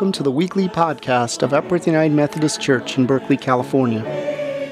[0.00, 4.00] welcome to the weekly podcast of Epworth United Methodist Church in Berkeley, California.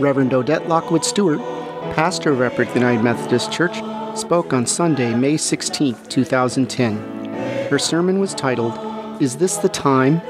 [0.01, 1.39] Reverend Odette Lockwood Stewart,
[1.95, 3.77] pastor of Epworth United Methodist Church,
[4.19, 6.97] spoke on Sunday, May 16, 2010.
[7.69, 8.73] Her sermon was titled,
[9.21, 10.23] Is This the Time?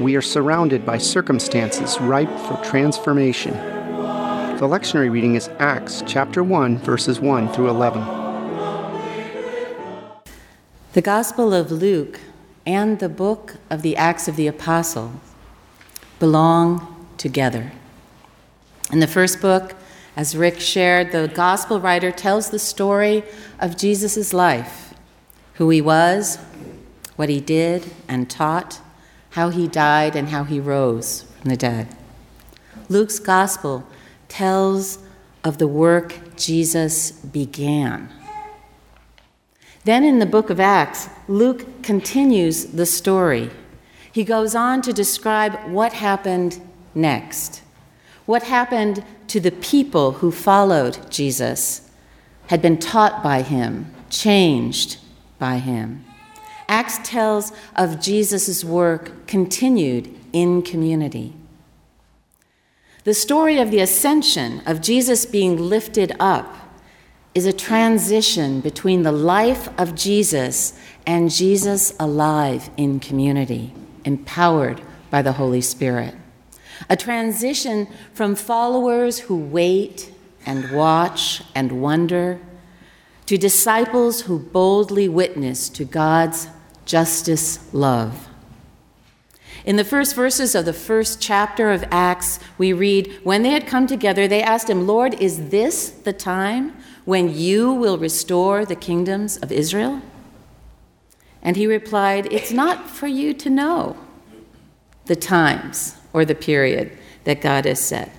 [0.00, 3.54] We are surrounded by circumstances ripe for transformation.
[3.54, 8.00] The lectionary reading is Acts chapter 1, verses 1 through 11.
[10.92, 12.20] The Gospel of Luke
[12.70, 15.12] and the book of the Acts of the Apostles
[16.20, 17.72] belong together.
[18.92, 19.74] In the first book,
[20.16, 23.24] as Rick shared, the gospel writer tells the story
[23.58, 24.94] of Jesus' life
[25.54, 26.36] who he was,
[27.16, 28.80] what he did and taught,
[29.30, 31.88] how he died, and how he rose from the dead.
[32.88, 33.84] Luke's gospel
[34.28, 35.00] tells
[35.42, 38.08] of the work Jesus began
[39.84, 43.50] then in the book of Acts, Luke continues the story.
[44.12, 46.60] He goes on to describe what happened
[46.94, 47.62] next.
[48.26, 51.90] What happened to the people who followed Jesus,
[52.48, 54.98] had been taught by him, changed
[55.38, 56.04] by him.
[56.68, 61.32] Acts tells of Jesus' work continued in community.
[63.04, 66.54] The story of the ascension, of Jesus being lifted up,
[67.34, 73.72] is a transition between the life of Jesus and Jesus alive in community,
[74.04, 76.14] empowered by the Holy Spirit.
[76.88, 80.12] A transition from followers who wait
[80.44, 82.40] and watch and wonder
[83.26, 86.48] to disciples who boldly witness to God's
[86.84, 88.28] justice love.
[89.64, 93.66] In the first verses of the first chapter of Acts, we read When they had
[93.66, 98.76] come together, they asked him, Lord, is this the time when you will restore the
[98.76, 100.02] kingdoms of Israel?
[101.42, 103.96] And he replied, It's not for you to know
[105.06, 108.12] the times or the period that God has set.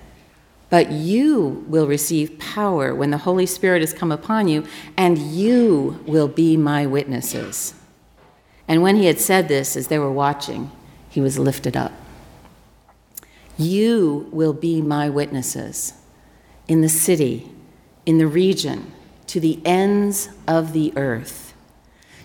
[0.70, 4.64] But you will receive power when the Holy Spirit has come upon you,
[4.96, 7.74] and you will be my witnesses.
[8.66, 10.70] And when he had said this, as they were watching,
[11.10, 11.92] he was lifted up.
[13.58, 15.92] You will be my witnesses
[16.68, 17.50] in the city
[18.06, 18.92] in the region
[19.26, 21.54] to the ends of the earth.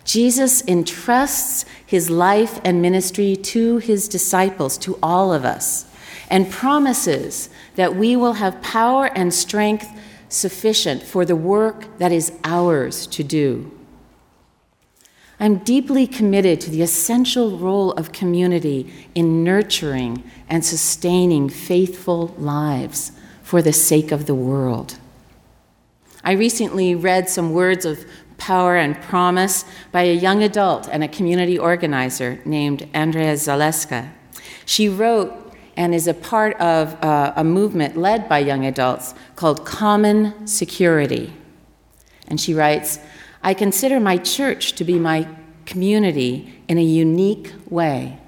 [0.03, 5.85] Jesus entrusts his life and ministry to his disciples, to all of us,
[6.29, 9.87] and promises that we will have power and strength
[10.29, 13.71] sufficient for the work that is ours to do.
[15.39, 23.11] I'm deeply committed to the essential role of community in nurturing and sustaining faithful lives
[23.43, 24.97] for the sake of the world.
[26.27, 28.05] I recently read some words of
[28.37, 34.11] power and promise by a young adult and a community organizer named Andrea Zaleska.
[34.65, 39.65] She wrote and is a part of uh, a movement led by young adults called
[39.65, 41.33] Common Security.
[42.27, 42.99] And she writes
[43.41, 45.29] I consider my church to be my
[45.65, 48.19] community in a unique way.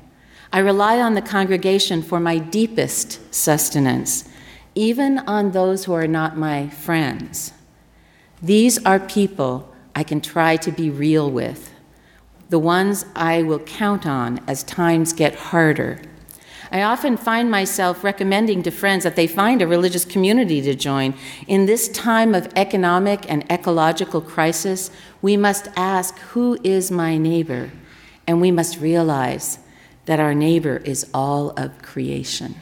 [0.53, 4.23] I rely on the congregation for my deepest sustenance,
[4.73, 7.51] even on those who are not my friends.
[8.41, 11.73] These are people I can try to be real with,
[12.49, 16.01] the ones I will count on as times get harder.
[16.71, 21.15] I often find myself recommending to friends that they find a religious community to join.
[21.47, 24.89] In this time of economic and ecological crisis,
[25.21, 27.71] we must ask, Who is my neighbor?
[28.25, 29.59] And we must realize
[30.05, 32.55] that our neighbor is all of creation.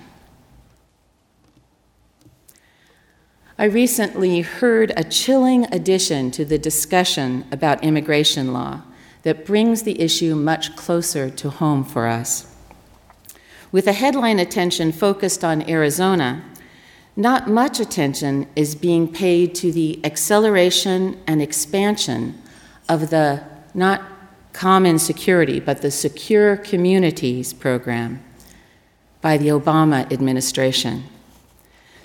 [3.59, 8.83] I recently heard a chilling addition to the discussion about immigration law
[9.23, 12.55] that brings the issue much closer to home for us.
[13.71, 16.43] With a headline attention focused on Arizona,
[17.15, 22.39] not much attention is being paid to the acceleration and expansion
[22.87, 23.41] of the
[23.73, 24.03] not
[24.53, 28.23] common security, but the Secure Communities program
[29.19, 31.05] by the Obama administration.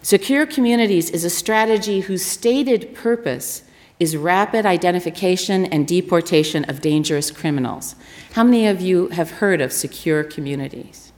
[0.03, 3.63] Secure Communities is a strategy whose stated purpose
[4.01, 7.95] is rapid identification and deportation of dangerous criminals.
[8.33, 11.13] How many of you have heard of Secure Communities?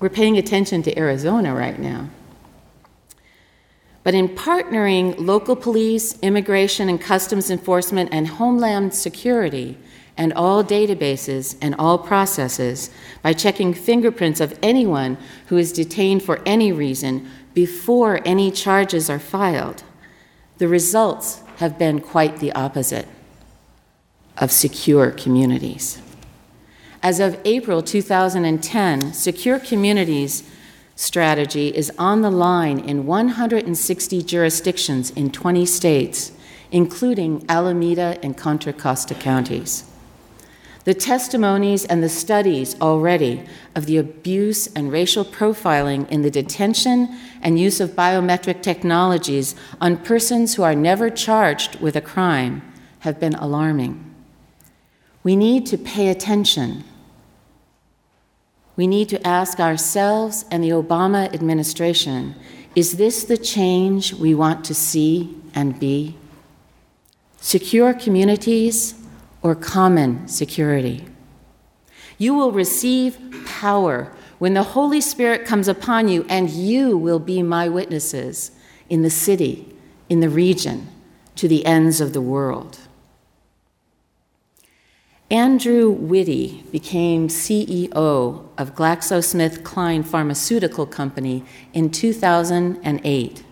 [0.00, 2.08] We're paying attention to Arizona right now.
[4.02, 9.76] But in partnering local police, immigration and customs enforcement, and homeland security,
[10.18, 12.90] and all databases and all processes
[13.22, 15.16] by checking fingerprints of anyone
[15.46, 19.84] who is detained for any reason before any charges are filed.
[20.58, 23.06] The results have been quite the opposite
[24.36, 26.02] of secure communities.
[27.02, 30.42] As of April 2010, Secure Communities
[30.96, 36.32] strategy is on the line in 160 jurisdictions in 20 states,
[36.72, 39.84] including Alameda and Contra Costa counties.
[40.88, 43.44] The testimonies and the studies already
[43.74, 49.98] of the abuse and racial profiling in the detention and use of biometric technologies on
[49.98, 52.62] persons who are never charged with a crime
[53.00, 54.02] have been alarming.
[55.22, 56.84] We need to pay attention
[58.78, 62.36] we need to ask ourselves and the Obama administration
[62.76, 66.16] is this the change we want to see and be?
[67.40, 68.94] Secure communities
[69.42, 71.06] or common security?
[72.18, 77.42] You will receive power when the Holy Spirit comes upon you, and you will be
[77.42, 78.52] my witnesses
[78.88, 79.74] in the city,
[80.08, 80.88] in the region,
[81.36, 82.78] to the ends of the world.
[85.30, 87.92] Andrew Witty became CEO
[88.56, 91.44] of GlaxoSmithKline Pharmaceutical Company
[91.74, 93.44] in 2008.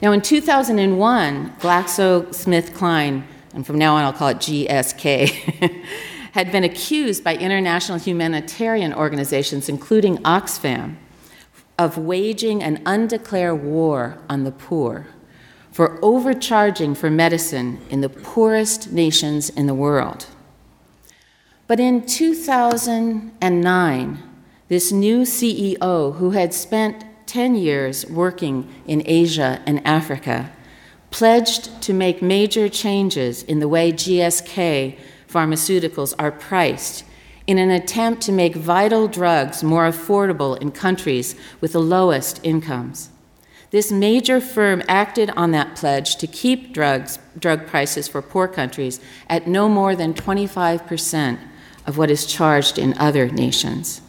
[0.00, 5.84] Now, in 2001, GlaxoSmithKline, and from now on I'll call it GSK,
[6.32, 10.96] had been accused by international humanitarian organizations, including Oxfam,
[11.78, 15.06] of waging an undeclared war on the poor,
[15.70, 20.26] for overcharging for medicine in the poorest nations in the world.
[21.66, 24.22] But in 2009,
[24.68, 30.50] this new CEO, who had spent 10 years working in Asia and Africa,
[31.12, 34.98] pledged to make major changes in the way GSK
[35.28, 37.04] pharmaceuticals are priced
[37.46, 43.10] in an attempt to make vital drugs more affordable in countries with the lowest incomes.
[43.70, 49.00] This major firm acted on that pledge to keep drugs, drug prices for poor countries
[49.28, 51.40] at no more than 25 percent
[51.86, 54.02] of what is charged in other nations.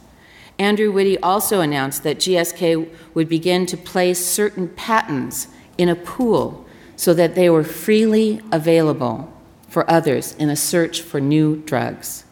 [0.60, 5.48] Andrew Witty also announced that GSK would begin to place certain patents
[5.78, 6.64] in a pool
[7.04, 9.30] so that they were freely available
[9.68, 12.24] for others in a search for new drugs.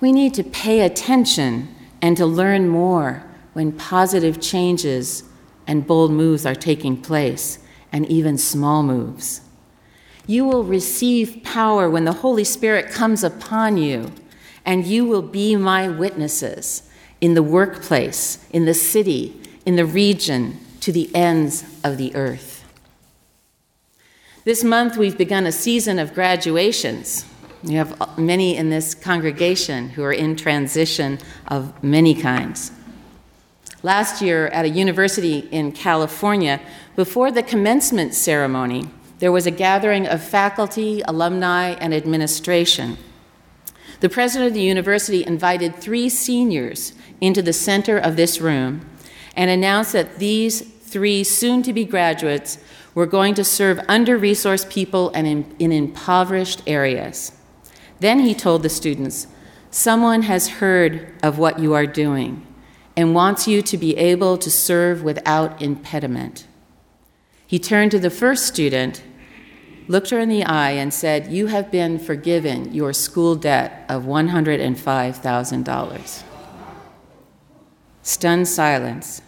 [0.00, 1.68] We need to pay attention
[2.00, 5.24] and to learn more when positive changes
[5.66, 7.58] and bold moves are taking place,
[7.92, 9.42] and even small moves.
[10.26, 14.10] You will receive power when the Holy Spirit comes upon you
[14.64, 16.88] and you will be my witnesses
[17.20, 22.55] in the workplace, in the city, in the region, to the ends of the earth.
[24.46, 27.26] This month, we've begun a season of graduations.
[27.64, 32.70] We have many in this congregation who are in transition of many kinds.
[33.82, 36.60] Last year, at a university in California,
[36.94, 38.88] before the commencement ceremony,
[39.18, 42.98] there was a gathering of faculty, alumni, and administration.
[43.98, 48.86] The president of the university invited three seniors into the center of this room
[49.34, 52.58] and announced that these three soon to be graduates
[52.96, 57.32] were going to serve under resourced people and in, in impoverished areas.
[58.00, 59.26] Then he told the students,
[59.70, 62.46] Someone has heard of what you are doing
[62.96, 66.46] and wants you to be able to serve without impediment.
[67.46, 69.02] He turned to the first student
[69.88, 74.04] looked her in the eye and said, You have been forgiven your school debt of
[74.04, 76.22] $105,000.
[78.02, 79.20] Stunned silence.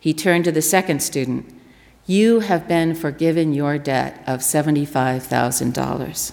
[0.00, 1.53] He turned to the second student.
[2.06, 6.32] You have been forgiven your debt of $75,000.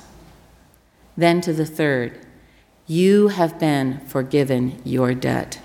[1.16, 2.20] Then to the third,
[2.88, 5.60] You have been forgiven your debt.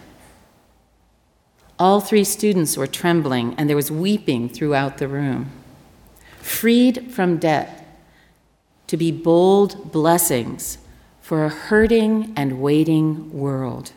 [1.79, 5.51] All three students were trembling, and there was weeping throughout the room.
[6.41, 7.83] Freed from debt,
[8.87, 10.79] to be bold blessings
[11.21, 13.91] for a hurting and waiting world.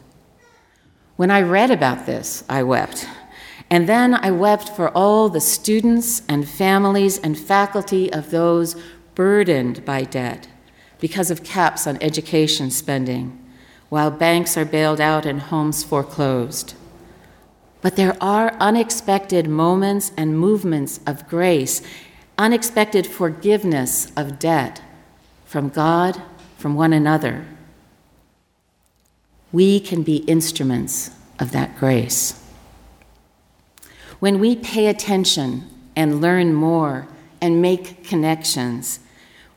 [1.16, 3.08] When I read about this, I wept.
[3.70, 8.76] And then I wept for all the students and families and faculty of those
[9.16, 10.48] burdened by debt
[11.00, 13.40] because of caps on education spending,
[13.90, 16.74] while banks are bailed out and homes foreclosed.
[17.82, 21.82] But there are unexpected moments and movements of grace
[22.40, 24.82] unexpected forgiveness of debt
[25.46, 26.20] from God,
[26.58, 27.46] from one another.
[29.52, 32.42] We can be instruments of that grace.
[34.20, 37.08] When we pay attention and learn more
[37.42, 39.00] and make connections,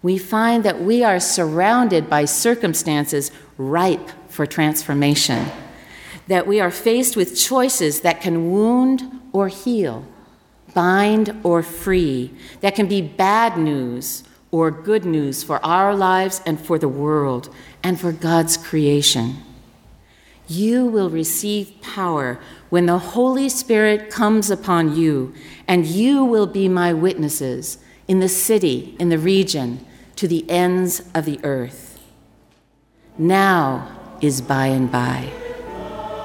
[0.02, 5.46] we find that we are surrounded by circumstances ripe for transformation,
[6.28, 9.02] that we are faced with choices that can wound
[9.32, 10.06] or heal,
[10.74, 16.60] bind or free, that can be bad news or good news for our lives and
[16.60, 17.52] for the world
[17.82, 19.36] and for God's creation.
[20.46, 22.38] You will receive power
[22.72, 25.34] when the Holy Spirit comes upon you,
[25.68, 27.76] and you will be my witnesses
[28.08, 29.84] in the city, in the region,
[30.16, 32.00] to the ends of the earth.
[33.18, 35.30] Now is by and by.